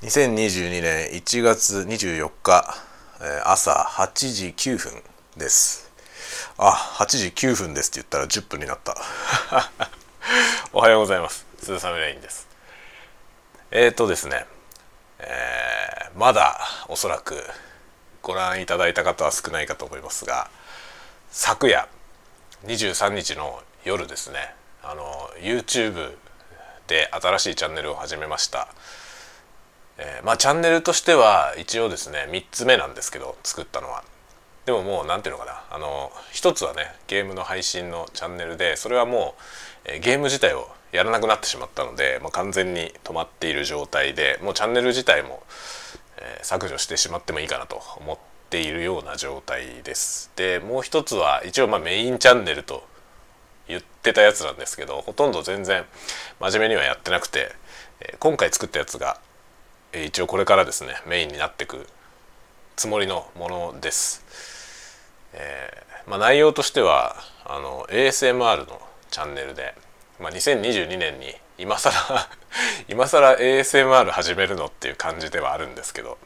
[0.00, 2.72] 2022年1月24日
[3.44, 4.92] 朝8時9分
[5.36, 5.90] です。
[6.56, 8.96] あ8時9分ですって言ったら10分になった。
[10.72, 11.44] おはようございます。
[11.60, 12.46] 鈴雨レインです。
[13.72, 14.46] えーとですね、
[15.18, 17.44] えー、まだおそらく
[18.22, 20.48] ご覧いただいた方は少ないかと思いますが
[21.32, 21.88] 昨夜
[22.66, 24.54] 23日の夜ですね
[24.84, 26.16] あの YouTube
[26.86, 28.68] で新しいチャンネルを始めました。
[29.98, 34.04] えー、まあチャンネルとしては一応ですね3つ目なんですけど作ったのは。
[34.64, 35.62] でももう何ていうのかな。
[35.70, 39.34] あの一つはねゲームの配信のチャンネルでそれはも
[39.86, 45.42] う、えー、ゲーム自体をやらなくなってしまったので、まあ、完全に止まっている状態でもうチャンネル自体も、
[46.18, 48.18] えー、削除してしまってもいいかなと思っ
[48.50, 50.30] ているような状態です。
[50.36, 52.86] でもう一つは一応まあメインチャンネルと
[53.68, 55.84] 言ってたやつなんですけどほとんど全然
[56.40, 57.52] 真面目にはやってなくて、
[58.18, 59.20] 今回作ったやつが
[59.92, 61.86] 一応これからですねメインになってく
[62.76, 64.24] つもりのものです。
[65.32, 69.74] えー、まあ、内容としてはあの ASMR のチャンネルで、
[70.20, 71.92] まあ、2022年に今更
[72.88, 76.18] 今更 ASMR 始めるのっていう感じではあるんですけど、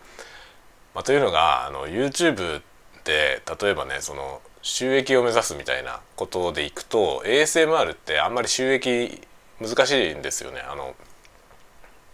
[0.95, 2.63] まあ、というのがあの YouTube
[3.05, 9.23] で例えばねその収益を目指すみたいなことでいくと ASMR ってあんまり収益
[9.61, 10.61] 難しいんですよね。
[10.61, 10.95] あの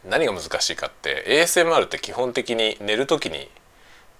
[0.04, 3.50] 何が難しいかって ASMR って基本的に寝る時に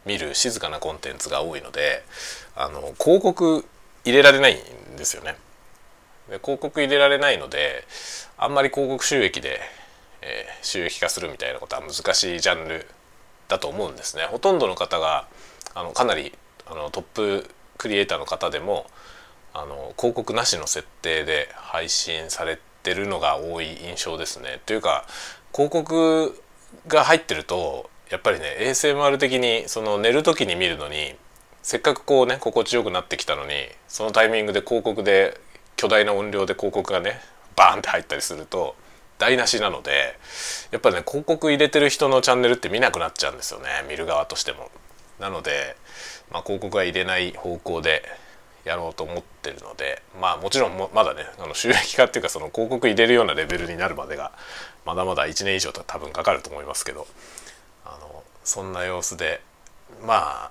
[0.07, 2.03] 見る静かなコンテンツが多いので
[2.57, 3.65] あの広告
[4.05, 5.37] 入れられないんですよね。
[6.29, 7.85] で広告入れられないので
[8.37, 9.61] あんまり広告収益で、
[10.23, 12.87] えー、収益化するみたいなことは難しいジャンル
[13.49, 14.25] だと思うんですね。
[14.25, 15.27] ほとんどの方が
[15.75, 16.33] あのかなり
[16.67, 18.87] あのトップクリエイターの方でも
[19.55, 24.61] あの広告なしの設定で配信されてるのが多い印象ですね。
[24.67, 25.07] というか
[25.53, 26.41] 広告
[26.87, 31.15] が入ってるとやっぱりね ASMR 的にその寝る時に見るのに
[31.63, 33.53] せっかくこうね心地よくなってきたのに
[33.89, 35.39] そのタイミングで広告で
[35.77, 37.21] 巨大な音量で広告がね
[37.57, 38.75] バーンって入ったりすると
[39.19, 40.19] 台無しなので
[40.71, 44.71] やっぱね広告入れてる人のチャンネルって見なくなっちゃうんですよね見る側としても。
[45.19, 45.77] なので、
[46.31, 48.05] まあ、広告は入れない方向で
[48.65, 54.33] やろうと思ってるのでまあもちろんまだねあの収益化っていうかその広告入れるようなレベルになるまでが
[54.85, 57.07] まだまだ1年以上と多分かかると思いますけど
[57.85, 59.41] あのそんな様子で
[60.05, 60.51] ま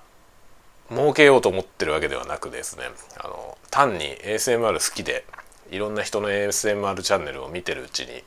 [0.90, 2.84] 儲けようと思ってるわけではなくですね
[3.18, 5.24] あの単に ASMR 好きで
[5.70, 8.22] いろんな人の ASMR チャンネルを見てるうちに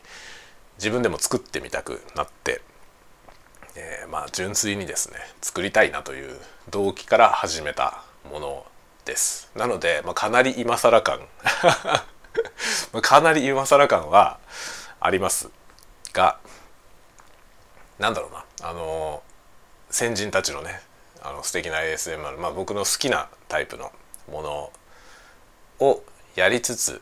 [0.78, 2.62] 自分でも作ってみたくなって、
[3.76, 6.38] えー、まあ純粋にですね作りたいなという
[6.70, 8.66] 動機から始めたもの
[9.06, 9.50] です。
[9.56, 11.28] なので、まあ、かなり今更感。
[13.02, 14.40] かなり今更感は
[15.00, 15.50] あります。
[16.14, 16.40] が
[18.00, 18.46] なんだろうな。
[18.70, 19.24] あの
[19.90, 20.82] 先人たちのね
[21.22, 23.92] あの素敵な ASMR、まあ、僕の好きなタイプの
[24.30, 24.72] もの
[25.80, 26.04] を
[26.36, 27.02] やりつつ、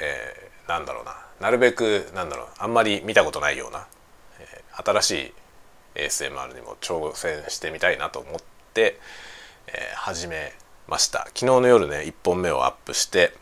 [0.00, 1.16] えー、なんだろうな。
[1.40, 3.86] なるべくなんだろうあんまり見たことないような、
[4.40, 5.34] えー、新しい
[5.96, 8.40] ASMR にも挑戦してみたいなと思っ
[8.72, 8.98] て、
[9.66, 10.52] えー、始め
[10.88, 11.24] ました。
[11.34, 13.34] 昨日の夜ね1本目をアップして、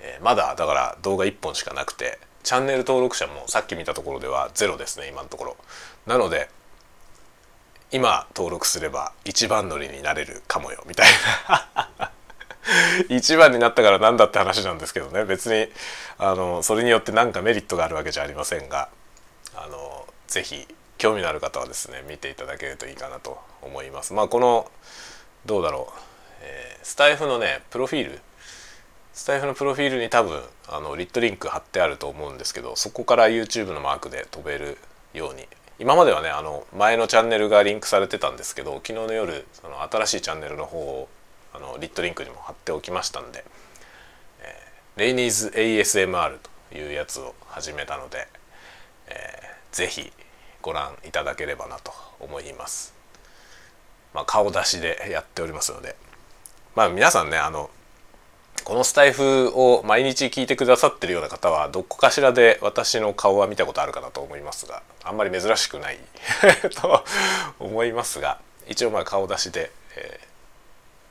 [0.00, 5.56] えー、まだだから動画1本しかなくてチャンネル登録者もさっき見たところではゼロですね今のところ。
[6.06, 6.48] なので
[7.90, 11.06] 今登録すれば一番乗りになれるかもよみたい
[11.48, 12.10] な。
[13.08, 15.24] 一番になったから何だって話なんですけどね。
[15.24, 15.70] 別に
[16.18, 18.88] あのそれによって何かメリットがあるわけじゃありませんが
[19.54, 20.66] あのぜひ
[20.98, 24.12] 興味のある方はですね見ていただけるといいかなと思います。
[24.14, 24.70] まあこの
[25.44, 26.11] どうだろう、
[26.42, 28.20] えー、スタイフのねプロフィール。
[29.12, 34.78] スタイフのプロフィールに多分あのリットリンク貼ってあると思うんですけどそこから YouTube のマークで飛べる
[35.14, 35.46] ように。
[35.78, 41.08] 今まではねあの前のチャンネルがリンクされてたんですけど昨日の夜その新しいチャンネルの方を
[41.54, 43.44] あのリットリンクにも貼っておきましたんで、
[44.42, 46.38] えー、レイニーズ ASMR
[46.70, 48.28] というやつを始めたので、
[49.08, 50.12] えー、ぜひ
[50.60, 52.94] ご覧いただければなと思います。
[54.14, 55.96] まあ、顔出しでやっておりますので。
[56.74, 57.70] まあ皆さんねあの
[58.64, 65.98] このスタイフを毎日聞いてくださってるような方はどこかしらで私の顔は見たことあるかなと思いますがあんまり珍しくない
[66.80, 67.04] と
[67.58, 68.38] 思いますが
[68.68, 70.20] 一応まあ顔出しで、え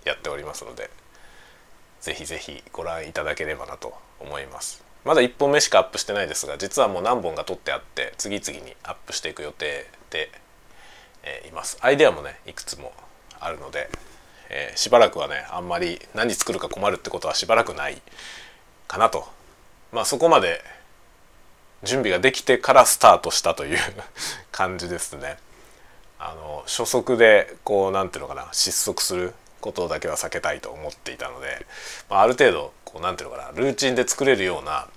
[0.05, 0.89] ー、やっておりますので
[1.99, 4.83] 是非是非ご覧いただければなと思います。
[5.03, 10.31] まだ1本目しかアップしてないですが実はもう何本か撮ってあって次々にアップしていく予定で、
[11.23, 11.77] えー、います。
[11.81, 12.93] アイデアもねいくつも
[13.39, 13.89] あるので
[14.53, 18.01] えー、しばらくはねあんまり何作るか困るってことはしばらくない
[18.87, 19.25] かなと
[19.93, 20.61] まあそこまで
[21.83, 23.77] 準備ができてからスタートしたという
[24.51, 25.37] 感じですね。
[26.19, 31.65] あの初速でこうなんていうのかな失速することだけは避けたいと思っていたので、
[32.09, 34.87] まあ、ある程度こうなんていうのかなルーチンで作れるような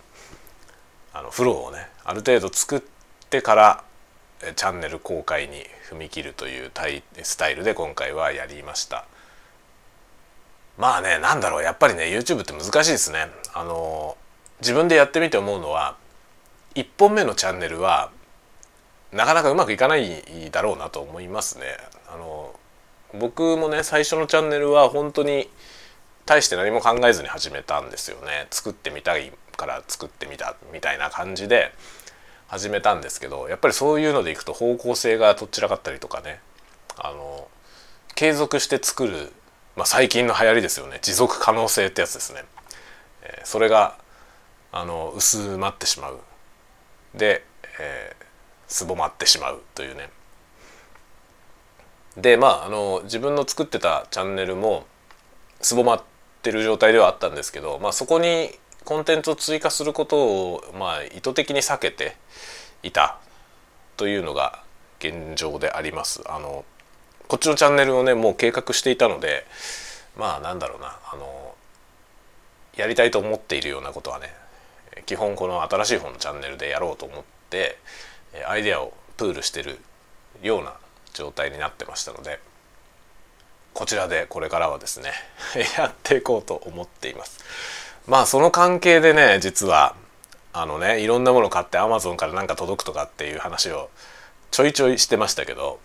[1.14, 2.82] あのフローをねある程度作っ
[3.30, 3.84] てから
[4.54, 6.70] チャンネル公開に踏み切るという
[7.22, 9.06] スタイルで今回はやりました
[10.78, 14.16] まあねなんだろうやっぱりね YouTube って難しいですねあの
[14.60, 15.96] 自分でやってみて思うのは
[16.74, 18.10] 1本目のチャンネルは
[19.12, 21.66] なかなかうまくいかないだろうなと思いますね。
[22.12, 22.52] あの
[23.12, 25.48] 僕もね最初のチャンネルは本当に
[26.26, 28.48] 大して何も考えずに始めたんですよね。
[28.50, 31.72] 作ってみたいから作ってみたみたいな感じで
[32.48, 36.40] 始めたんですけどやっぱりそういうのでいくと方向性がとっちらかったりとかね
[36.98, 37.48] あの
[38.14, 39.32] 継続して作る、
[39.76, 42.44] まあ、最近の流行りですよね持続可能性ってやつですね。
[43.22, 43.98] えー、それが
[44.72, 46.18] あの薄まってしまう
[47.14, 47.44] で、
[47.78, 48.24] えー、
[48.66, 50.10] すぼまってしまうというね
[52.16, 54.86] でまああの自分の作ってたチャンネルも
[55.60, 56.02] すぼまっ
[56.42, 58.50] てる状態ではあったんですけど、まあ、そこに
[58.84, 62.16] コンテンツを追加することを、まあ、意図的に避けて
[62.82, 63.18] いた
[63.96, 64.62] というのが
[64.98, 66.22] 現状であります。
[66.26, 66.64] あの
[67.34, 69.44] こっちのチャンネルをねもう計画していたので
[70.16, 71.56] まあなんだろうなあの
[72.76, 74.28] やりたいと思っているようなことはね
[75.04, 77.76] 基本この新しい方のチャンネルでやろうと思って
[78.46, 79.80] アイデアをプールしてる
[80.44, 80.74] ような
[81.12, 82.38] 状態になってましたので
[83.72, 85.10] こちらでこれからはですね
[85.76, 87.40] やっていこうと思っています。
[88.06, 89.96] まあその関係でね実は
[90.52, 93.90] あのねいろんなもの買って Amazon から何か届くとかっていう話を
[94.52, 95.80] ちょいちょいしてましたけど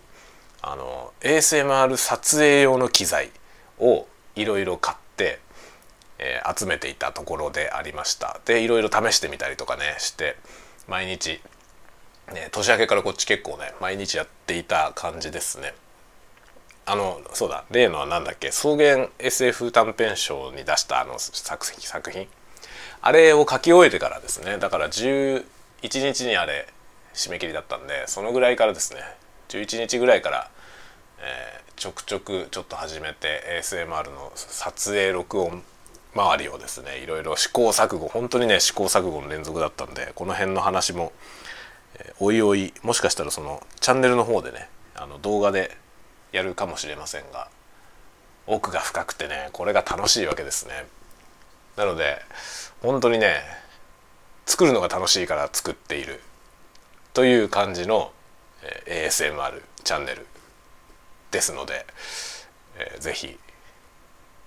[0.62, 3.30] あの ASMR 撮影用の機材
[3.78, 5.40] をいろいろ買って、
[6.18, 8.40] えー、集めていたところでありました。
[8.44, 10.36] でいろいろ試してみたりとかねして
[10.86, 11.40] 毎日
[12.32, 15.74] ね、年明けからこっち結構ね毎日やっていた感じですね。
[16.86, 22.28] あのそうだ例のは何だっけ草原 SF 短編賞に出したあの作品作品？
[23.02, 24.58] あれを書き終えてからですね。
[24.58, 25.44] だから11
[25.82, 26.68] 日にあれ
[27.14, 29.00] 締め切りだったんでそのぐらいからですね。
[29.50, 30.50] 11日ぐらいから、
[31.18, 35.62] えー、ちょくちょくちょっと始めて ASMR の撮影録音
[36.14, 41.12] 周りをですねいろいろ試行錯誤本当にね試行錯誤の連続だったんでこの辺の話も
[42.18, 45.76] おいおいもしかしたらそのチャンネルの方でねあの動画で
[46.32, 47.48] やるかもしれませんが
[48.46, 50.86] 奥が深くてねこれが楽しいわけですね
[51.76, 52.18] なので
[52.82, 53.40] 本当にね
[54.46, 56.20] 作るのが楽しいから作っている
[57.12, 58.12] という感じの、
[58.62, 60.26] え ASMR チャンネル
[61.30, 61.86] ですので、
[62.76, 63.38] えー、ぜひ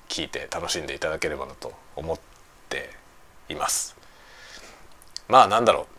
[0.09, 2.19] 聞いて楽しんでいただければなと思っ
[2.69, 2.89] て
[3.49, 3.95] います。
[5.27, 5.93] まあなんだろう。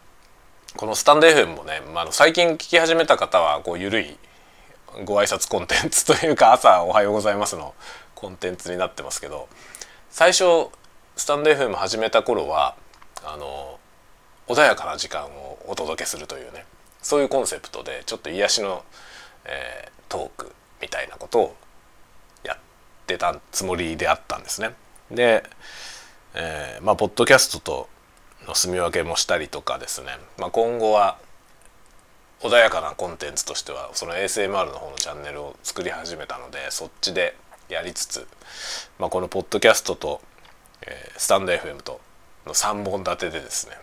[0.76, 4.16] このスタンド FM もね、まあ、最近聞き始めた方はこう緩い
[5.04, 7.74] ご挨拶コンテンツというか朝おはようございますの
[8.16, 9.48] コンテンツになってますけど
[10.10, 10.68] 最初
[11.16, 12.74] スタンド FM 始めた頃は
[13.24, 13.78] あの
[14.48, 16.64] 穏やかな時間をお届けするというね
[17.04, 18.82] そういうコンセプトでちょっと癒しの、
[19.44, 21.56] えー、トークみたいなことを
[22.42, 22.58] やっ
[23.06, 24.70] てたつもりであったんですね。
[25.10, 25.44] で、
[26.34, 27.88] えー、まあポッドキャストと
[28.48, 30.08] の住み分けもしたりとかですね、
[30.38, 31.18] まあ、今後は
[32.40, 37.36] 穏やかなコンテンツとしてはその ASMR の方のチャンネルを作り始めたのでそっちで
[37.68, 38.26] やりつつ、
[38.98, 40.20] まあ、このポッドキャストと、
[40.86, 42.00] えー、スタンド FM と
[42.46, 43.76] の3本立てでですね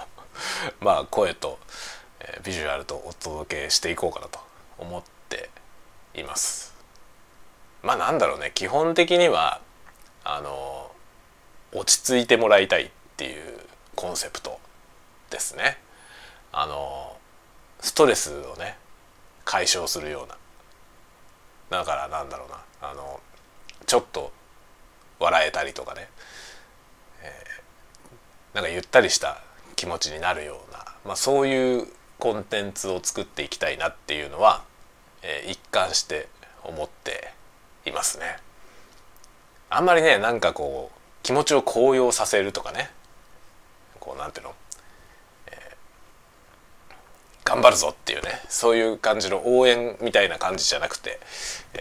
[0.80, 1.58] まあ声と、
[2.20, 4.38] え、ビジュアルとお届けしていこうかなと
[4.78, 5.50] 思って
[6.14, 6.74] います。
[7.82, 8.52] まあなんだろうね。
[8.54, 9.60] 基本的には
[10.24, 10.90] あの
[11.72, 13.60] 落ち着いてもらいたいっていう
[13.94, 14.58] コンセプト
[15.30, 15.78] ですね。
[16.52, 17.16] あの
[17.80, 18.78] ストレスをね
[19.44, 20.26] 解消するよう
[21.70, 21.78] な。
[21.78, 22.90] だからなんだろうな。
[22.90, 23.20] あの
[23.86, 24.32] ちょっと
[25.18, 26.08] 笑えたりとかね、
[27.22, 29.40] えー、なんかゆったりした
[29.76, 31.86] 気持ちになるような、まあ、そういう
[32.18, 34.62] コンテンツを作っていきたいなっていうのは、
[35.22, 36.28] えー、一貫して
[36.64, 37.32] 思って
[37.84, 38.38] いますね。
[39.68, 42.90] あんまりねなんかこう気持ちを高揚させるとかね
[43.98, 44.54] こうなんていうの、
[45.48, 51.18] えー、頑張るぞっていうねそういう感じの応援みたいな感じじゃなくて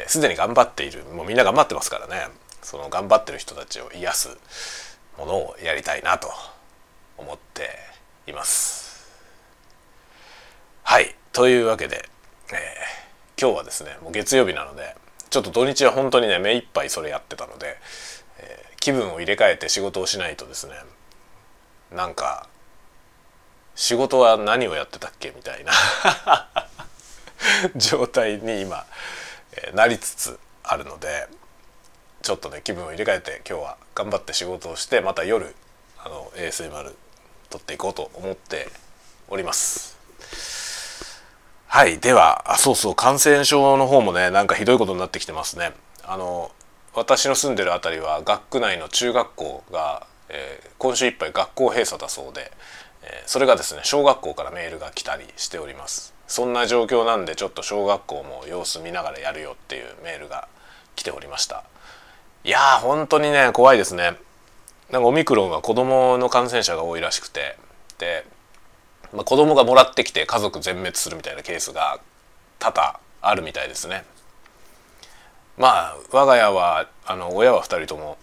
[0.07, 2.27] すで、ー、に頑張っているもうみんな頑張ってますからね
[2.63, 4.37] その頑張ってる人たちを癒す
[5.17, 6.29] ものをやりたいなと
[7.17, 7.69] 思って
[8.27, 8.84] います。
[10.87, 11.15] はい。
[11.33, 12.07] というわけで、
[12.53, 14.95] えー、今日はですねもう月曜日なので
[15.31, 17.75] ちょっと土日は本当にね目いっぱいそれやってたので、
[18.39, 20.73] えー、気分を入れ替えて仕事をしないとですね
[21.91, 22.47] なんか
[23.73, 25.33] 仕事は何をやってたっけ？
[25.35, 25.71] みたいな
[27.75, 28.85] 状態に今、
[29.53, 31.27] えー、なりつつあるので
[32.21, 35.55] ちょっとね気分を入れ替えて今日は頑張って仕事をしてまた夜
[35.97, 36.93] あの ASMR
[37.49, 38.69] 撮っていこうと思って
[39.27, 39.94] おります。
[41.75, 45.73] はいではあそうそう感染症の方もねなんかひどいことになってきてますね。
[46.05, 46.53] あの
[46.93, 52.49] 私の住んでる辺りは学区内の中学校が、えー、今週いっぱい学校閉鎖だそうで、
[53.03, 56.13] えー、それがですね小学校からメールが来たりしております。
[56.27, 60.47] そんな状況なんでちょっと小学校も様子見ながらやるよっていうメールが
[60.95, 61.65] 来ておりました。
[62.45, 64.15] いやー本当にね怖いですね。
[64.91, 67.57] なんかオミクロンは子供の感染者が多いらしくて。
[67.97, 68.25] で、
[69.15, 71.99] まあ、子供がもらってきて家族全滅するみたいなケースが
[72.59, 74.03] 多々あるみたいですね。
[75.57, 78.17] まあ我が家はあの親は2人とも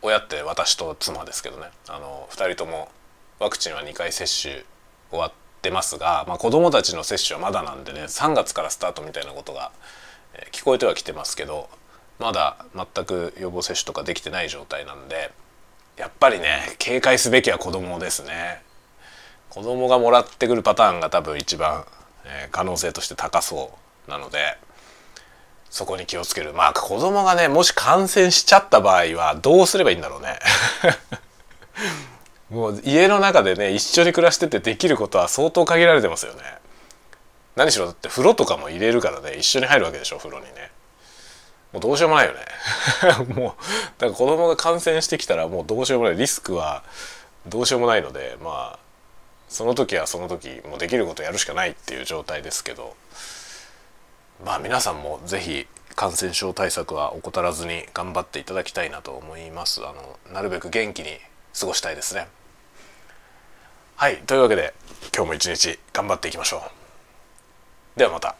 [0.00, 1.66] 親って私と妻ですけどね。
[1.88, 2.90] あの2人とも
[3.38, 4.64] ワクチンは2回接種
[5.10, 9.70] 終わってますが、まあ、子どもたちの接種はまだなんでね3月からスタートみたいなことが、
[10.52, 11.68] 聞こえてはきてますけど
[12.18, 15.32] まだ全く予防接種とかできてない状態なんで
[15.96, 18.62] やっぱりね警戒すべきは子供ですね。
[19.50, 21.84] 子供がもらってくるパターンが多分一番、
[22.24, 23.72] えー、可能性として高そ
[24.06, 24.58] うなので
[25.70, 26.52] そこに気をつける。
[26.54, 30.38] まあ子供がねもし感染しちゃった場合はどうすればいいんだろうね。
[32.50, 36.42] もう家の中でね一緒に暮らしててできることは相当限られてますよね。
[37.56, 40.70] 何しろだって風呂とかも入れるからね一緒に入るわけでしょ風呂にね。
[41.72, 42.40] もうどうしようもないよね。
[43.34, 43.52] もう
[43.98, 46.16] だから子供が感染してきたらもうどうしようもない。
[46.16, 46.82] リスクは
[47.46, 48.87] どうしようもないのでまあ
[49.48, 52.96] その時はその時もうできることやるしかないっていう状態ですけど
[54.44, 59.84] まあ皆さんも是非感染症対策は怠らずに頑張っていただきたいなと思います。
[59.84, 61.08] あのなるべく元気に
[61.58, 62.28] 過ごしたいですね。
[63.96, 64.74] はいというわけで
[65.12, 66.58] 今日も一日頑張っていきましょ
[67.96, 67.98] う。
[67.98, 68.36] ではまた。